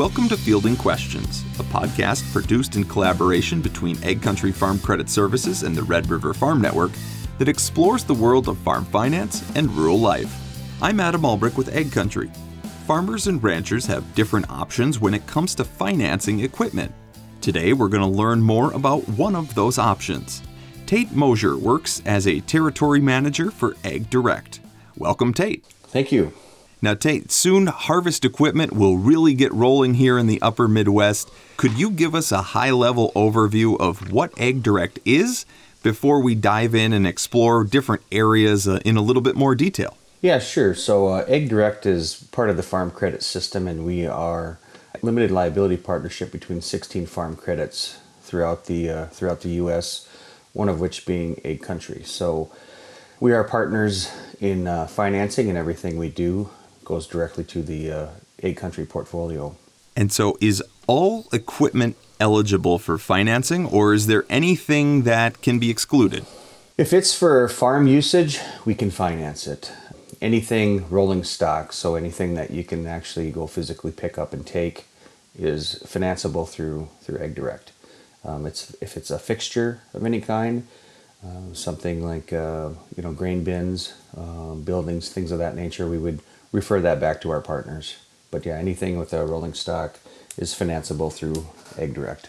[0.00, 5.76] Welcome to Fielding Questions, a podcast produced in collaboration between AgCountry Farm Credit Services and
[5.76, 6.92] the Red River Farm Network
[7.36, 10.34] that explores the world of farm finance and rural life.
[10.80, 12.34] I'm Adam Albrick with AgCountry.
[12.86, 16.94] Farmers and ranchers have different options when it comes to financing equipment.
[17.42, 20.42] Today, we're going to learn more about one of those options.
[20.86, 24.60] Tate Mosier works as a territory manager for AgDirect.
[24.96, 25.66] Welcome, Tate.
[25.66, 26.32] Thank you.
[26.82, 31.30] Now, Tate, soon harvest equipment will really get rolling here in the upper Midwest.
[31.58, 35.44] Could you give us a high level overview of what Ag Direct is
[35.82, 39.98] before we dive in and explore different areas uh, in a little bit more detail?
[40.22, 40.74] Yeah, sure.
[40.74, 44.58] So, uh, Ag Direct is part of the farm credit system, and we are
[44.94, 50.08] a limited liability partnership between 16 farm credits throughout the uh, throughout the U.S.
[50.54, 52.06] One of which being AgCountry.
[52.06, 52.50] So,
[53.18, 56.48] we are partners in uh, financing, and everything we do
[56.90, 58.08] goes directly to the uh,
[58.42, 59.56] AgCountry portfolio.
[59.96, 65.70] And so, is all equipment eligible for financing, or is there anything that can be
[65.70, 66.26] excluded?
[66.76, 69.72] If it's for farm usage, we can finance it.
[70.20, 74.86] Anything rolling stock, so anything that you can actually go physically pick up and take,
[75.38, 77.68] is financeable through through AgDirect.
[78.24, 80.66] Um, it's if it's a fixture of any kind,
[81.24, 85.98] uh, something like uh, you know grain bins, uh, buildings, things of that nature, we
[85.98, 86.20] would
[86.52, 87.96] refer that back to our partners.
[88.30, 89.98] But yeah, anything with a rolling stock
[90.36, 92.26] is financeable through AgDirect.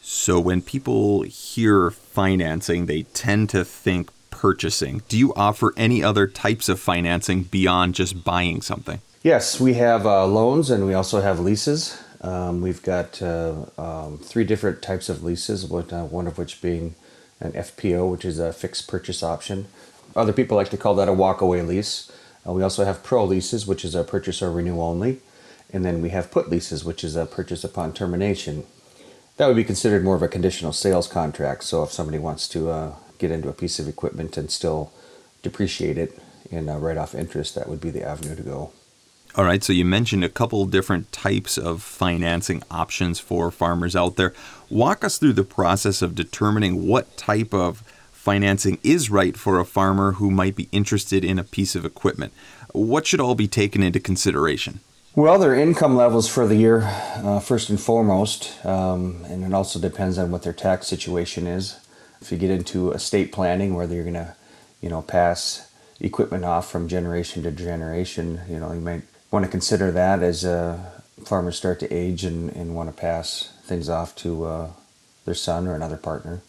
[0.00, 5.02] So when people hear financing, they tend to think purchasing.
[5.08, 9.00] Do you offer any other types of financing beyond just buying something?
[9.22, 12.02] Yes, we have uh, loans and we also have leases.
[12.22, 16.94] Um, we've got uh, um, three different types of leases, uh, one of which being
[17.40, 19.66] an FPO, which is a fixed purchase option.
[20.16, 22.10] Other people like to call that a walkaway lease.
[22.46, 25.20] Uh, we also have pro leases, which is a purchase or renew only.
[25.72, 28.64] And then we have put leases, which is a purchase upon termination.
[29.36, 31.64] That would be considered more of a conditional sales contract.
[31.64, 34.92] So if somebody wants to uh, get into a piece of equipment and still
[35.42, 36.18] depreciate it
[36.50, 38.72] and uh, write off interest, that would be the avenue to go.
[39.36, 44.16] All right, so you mentioned a couple different types of financing options for farmers out
[44.16, 44.34] there.
[44.68, 47.84] Walk us through the process of determining what type of
[48.30, 52.32] financing is right for a farmer who might be interested in a piece of equipment.
[52.72, 54.78] What should all be taken into consideration?
[55.16, 56.82] Well, their income levels for the year,
[57.26, 61.80] uh, first and foremost, um, and it also depends on what their tax situation is.
[62.20, 64.36] If you get into estate planning, whether you're going to,
[64.80, 65.68] you know, pass
[65.98, 69.02] equipment off from generation to generation, you know, you might
[69.32, 70.78] want to consider that as uh,
[71.24, 74.68] farmers start to age and, and want to pass things off to uh,
[75.24, 76.42] their son or another partner.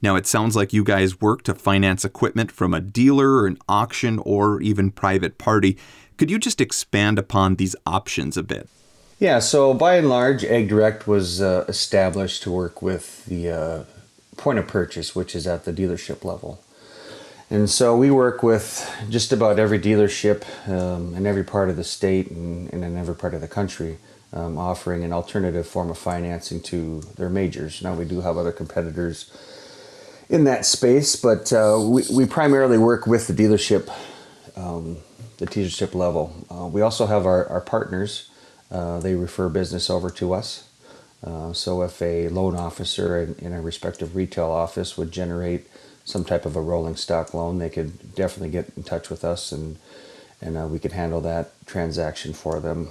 [0.00, 4.20] Now, it sounds like you guys work to finance equipment from a dealer, an auction,
[4.20, 5.76] or even private party.
[6.16, 8.68] Could you just expand upon these options a bit?
[9.18, 13.84] Yeah, so by and large, Ag Direct was uh, established to work with the uh,
[14.36, 16.62] point of purchase, which is at the dealership level.
[17.50, 21.84] And so we work with just about every dealership um, in every part of the
[21.84, 23.98] state and, and in every part of the country,
[24.32, 27.82] um, offering an alternative form of financing to their majors.
[27.82, 29.32] Now, we do have other competitors
[30.28, 33.90] in that space, but uh, we, we primarily work with the dealership,
[34.56, 34.98] um,
[35.38, 36.34] the dealership level.
[36.50, 38.30] Uh, we also have our, our partners.
[38.70, 40.68] Uh, they refer business over to us.
[41.24, 45.66] Uh, so if a loan officer in, in, a respective retail office would generate
[46.04, 49.50] some type of a rolling stock loan, they could definitely get in touch with us
[49.50, 49.76] and
[50.40, 52.90] and uh, we could handle that transaction for them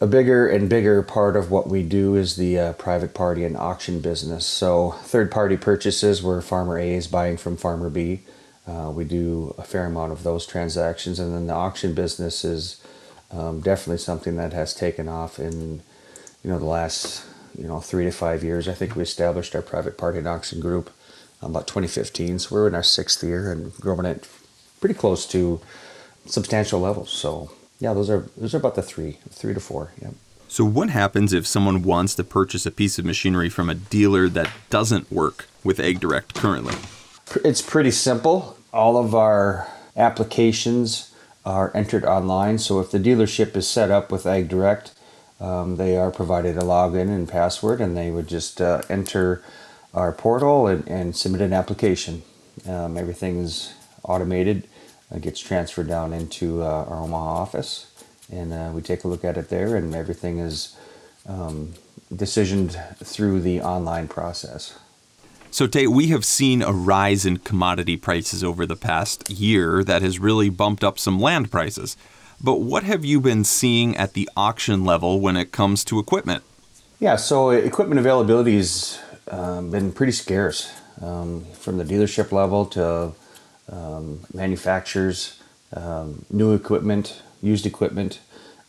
[0.00, 3.56] a bigger and bigger part of what we do is the uh, private party and
[3.56, 4.44] auction business.
[4.44, 8.22] So, third party purchases where farmer A is buying from farmer B.
[8.66, 11.18] Uh, we do a fair amount of those transactions.
[11.18, 12.82] And then the auction business is
[13.30, 15.82] um, definitely something that has taken off in
[16.42, 17.24] you know the last
[17.56, 18.68] you know three to five years.
[18.68, 20.90] I think we established our private party and auction group
[21.42, 22.38] about 2015.
[22.38, 24.28] So we're in our sixth year and growing it
[24.80, 25.60] pretty close to
[26.26, 27.10] substantial levels.
[27.10, 29.92] So yeah, those are those are about the three, three to four.
[30.00, 30.10] Yeah.
[30.48, 34.28] So what happens if someone wants to purchase a piece of machinery from a dealer
[34.28, 36.74] that doesn't work with Ag Direct currently?
[37.44, 38.56] It's pretty simple.
[38.72, 39.66] All of our
[39.96, 41.12] applications
[41.44, 42.58] are entered online.
[42.58, 44.92] So if the dealership is set up with Ag Direct,
[45.40, 49.42] um, they are provided a login and password, and they would just uh, enter
[49.92, 52.22] our portal and, and, submit an application.
[52.66, 54.66] Um, everything is automated
[55.20, 57.92] gets transferred down into uh, our Omaha office,
[58.32, 60.76] and uh, we take a look at it there, and everything is
[61.26, 61.74] um,
[62.12, 64.78] decisioned through the online process.
[65.50, 70.02] So, Tate, we have seen a rise in commodity prices over the past year that
[70.02, 71.96] has really bumped up some land prices.
[72.42, 76.42] But what have you been seeing at the auction level when it comes to equipment?
[76.98, 78.98] Yeah, so equipment availability has
[79.28, 83.12] um, been pretty scarce um, from the dealership level to
[83.70, 85.40] um, manufacturers,
[85.72, 88.20] um, new equipment, used equipment.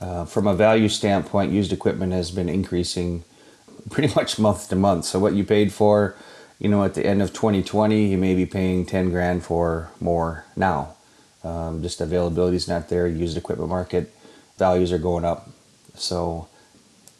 [0.00, 3.24] Uh, from a value standpoint, used equipment has been increasing
[3.90, 5.04] pretty much month to month.
[5.04, 6.16] So what you paid for,
[6.58, 10.44] you know, at the end of 2020, you may be paying 10 grand for more
[10.56, 10.94] now.
[11.42, 13.06] Um, just availability is not there.
[13.06, 14.12] Used equipment market
[14.58, 15.50] values are going up.
[15.94, 16.48] So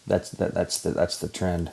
[0.07, 1.73] that's that, that's the that's the trend.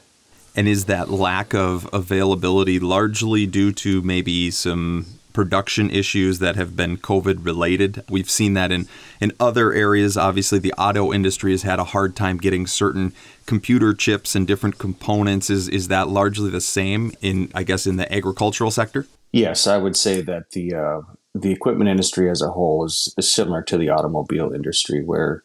[0.55, 6.75] And is that lack of availability largely due to maybe some production issues that have
[6.75, 8.03] been COVID related?
[8.09, 8.87] We've seen that in,
[9.19, 10.17] in other areas.
[10.17, 13.13] Obviously, the auto industry has had a hard time getting certain
[13.45, 15.49] computer chips and different components.
[15.49, 19.07] Is, is that largely the same in, I guess, in the agricultural sector?
[19.31, 21.01] Yes, I would say that the uh,
[21.33, 25.43] the equipment industry as a whole is, is similar to the automobile industry, where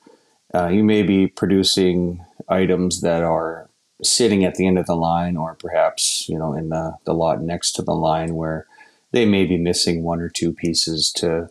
[0.55, 3.69] uh, you may be producing items that are
[4.03, 7.41] sitting at the end of the line or perhaps you know in the, the lot
[7.41, 8.67] next to the line where
[9.13, 11.49] they may be missing one or two pieces to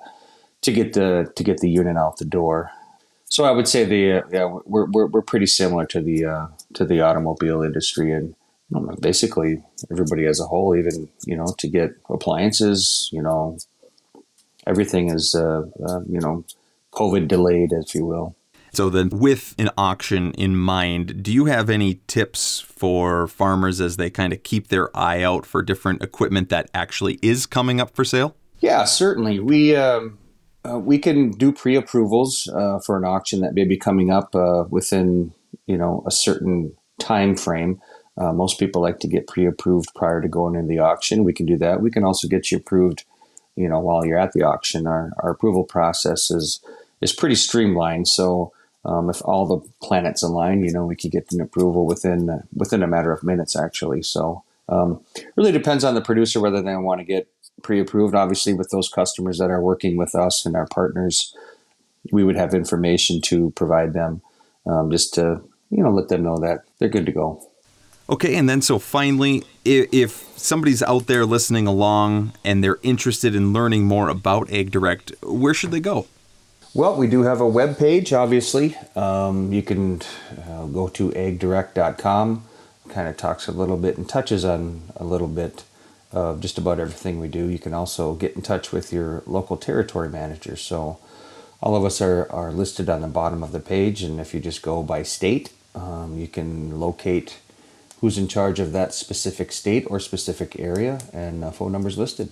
[0.61, 2.71] to get the to get the unit out the door.
[3.25, 6.47] So I would say the uh, yeah we're, we're, we're pretty similar to the uh,
[6.73, 8.35] to the automobile industry and
[8.69, 13.57] know, basically everybody as a whole even you know to get appliances you know
[14.65, 16.43] everything is uh, uh you know
[16.93, 18.35] COVID delayed if you will
[18.75, 23.97] so then, with an auction in mind, do you have any tips for farmers as
[23.97, 27.95] they kind of keep their eye out for different equipment that actually is coming up
[27.95, 28.35] for sale?
[28.59, 29.39] Yeah, certainly.
[29.39, 30.17] We um,
[30.67, 34.65] uh, we can do pre-approvals uh, for an auction that may be coming up uh,
[34.69, 35.33] within
[35.67, 37.79] you know a certain time frame.
[38.17, 41.23] Uh, most people like to get pre-approved prior to going into the auction.
[41.25, 41.81] We can do that.
[41.81, 43.03] We can also get you approved,
[43.55, 44.87] you know, while you're at the auction.
[44.87, 46.61] Our, our approval process is
[47.01, 48.07] is pretty streamlined.
[48.07, 48.51] So
[48.85, 52.41] um, if all the planets align, you know, we could get an approval within uh,
[52.53, 54.03] within a matter of minutes, actually.
[54.03, 55.01] So, um,
[55.35, 57.27] really depends on the producer whether they want to get
[57.63, 58.15] pre-approved.
[58.15, 61.35] Obviously, with those customers that are working with us and our partners,
[62.11, 64.21] we would have information to provide them,
[64.67, 65.41] um, just to
[65.71, 67.41] you know let them know that they're good to go.
[68.07, 73.33] Okay, and then so finally, if, if somebody's out there listening along and they're interested
[73.33, 76.05] in learning more about AgDirect, where should they go?
[76.75, 78.75] Well, we do have a web page, obviously.
[78.97, 80.01] Um, you can
[80.45, 82.43] uh, go to agdirect.com.
[82.89, 85.63] Kind of talks a little bit and touches on a little bit
[86.11, 87.47] of just about everything we do.
[87.47, 90.57] You can also get in touch with your local territory manager.
[90.57, 90.97] So,
[91.61, 94.41] all of us are, are listed on the bottom of the page, and if you
[94.41, 97.39] just go by state, um, you can locate
[98.01, 102.31] who's in charge of that specific state or specific area, and uh, phone numbers listed.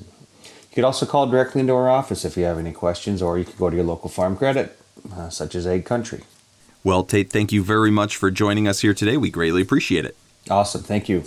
[0.74, 3.46] You could also call directly into our office if you have any questions, or you
[3.46, 4.76] could go to your local farm credit,
[5.16, 6.24] uh, such as AgCountry.
[6.84, 9.16] Well, Tate, thank you very much for joining us here today.
[9.16, 10.18] We greatly appreciate it.
[10.50, 10.82] Awesome.
[10.82, 11.26] Thank you.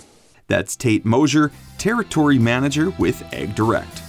[0.49, 4.01] That's Tate Mosier, Territory Manager with AgDirect.